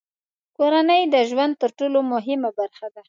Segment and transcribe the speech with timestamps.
[0.57, 2.99] کورنۍ د ژوند تر ټولو مهمه برخه ده.